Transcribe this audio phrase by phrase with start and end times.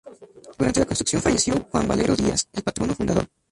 [0.57, 3.27] Durante la construcción falleció Juan Valero Díaz, el patrono fundador.